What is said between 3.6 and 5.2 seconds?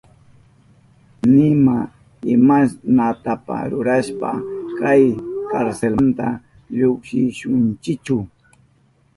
rurashpa kay